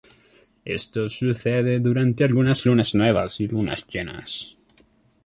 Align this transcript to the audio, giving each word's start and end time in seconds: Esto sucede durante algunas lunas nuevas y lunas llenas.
Esto 0.65 1.09
sucede 1.09 1.79
durante 1.79 2.23
algunas 2.23 2.65
lunas 2.65 2.95
nuevas 2.95 3.39
y 3.39 3.47
lunas 3.47 3.85
llenas. 3.85 4.57